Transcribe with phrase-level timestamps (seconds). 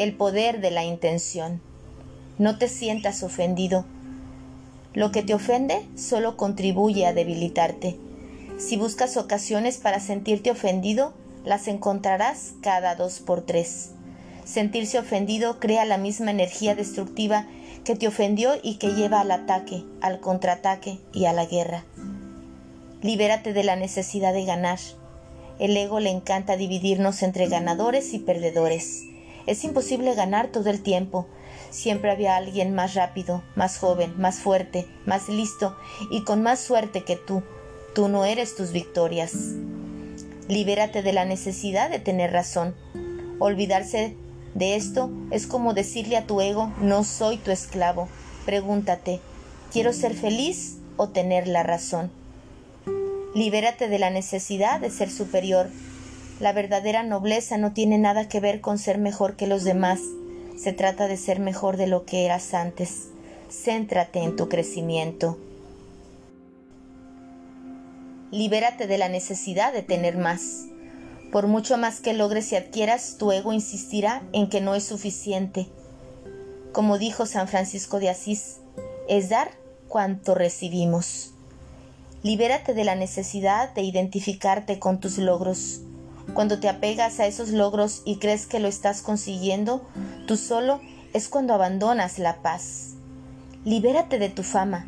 [0.00, 1.60] el poder de la intención.
[2.38, 3.84] No te sientas ofendido.
[4.94, 7.98] Lo que te ofende solo contribuye a debilitarte.
[8.56, 11.12] Si buscas ocasiones para sentirte ofendido,
[11.44, 13.90] las encontrarás cada dos por tres.
[14.46, 17.46] Sentirse ofendido crea la misma energía destructiva
[17.84, 21.84] que te ofendió y que lleva al ataque, al contraataque y a la guerra.
[23.02, 24.78] Libérate de la necesidad de ganar.
[25.58, 29.09] El ego le encanta dividirnos entre ganadores y perdedores.
[29.50, 31.26] Es imposible ganar todo el tiempo.
[31.70, 35.76] Siempre había alguien más rápido, más joven, más fuerte, más listo
[36.08, 37.42] y con más suerte que tú.
[37.92, 39.32] Tú no eres tus victorias.
[40.46, 42.76] Libérate de la necesidad de tener razón.
[43.40, 44.14] Olvidarse
[44.54, 48.08] de esto es como decirle a tu ego, no soy tu esclavo.
[48.46, 49.18] Pregúntate,
[49.72, 52.12] ¿quiero ser feliz o tener la razón?
[53.34, 55.70] Libérate de la necesidad de ser superior.
[56.40, 60.00] La verdadera nobleza no tiene nada que ver con ser mejor que los demás.
[60.56, 63.08] Se trata de ser mejor de lo que eras antes.
[63.50, 65.36] Céntrate en tu crecimiento.
[68.30, 70.64] Libérate de la necesidad de tener más.
[71.30, 75.66] Por mucho más que logres y adquieras, tu ego insistirá en que no es suficiente.
[76.72, 78.60] Como dijo San Francisco de Asís,
[79.10, 79.50] es dar
[79.88, 81.34] cuanto recibimos.
[82.22, 85.82] Libérate de la necesidad de identificarte con tus logros.
[86.34, 89.86] Cuando te apegas a esos logros y crees que lo estás consiguiendo,
[90.26, 90.80] tú solo
[91.12, 92.94] es cuando abandonas la paz.
[93.64, 94.86] Libérate de tu fama.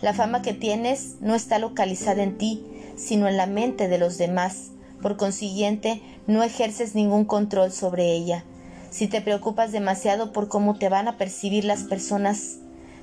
[0.00, 2.64] La fama que tienes no está localizada en ti,
[2.96, 4.70] sino en la mente de los demás
[5.04, 8.42] por consiguiente, no ejerces ningún control sobre ella.
[8.90, 12.56] Si te preocupas demasiado por cómo te van a percibir las personas,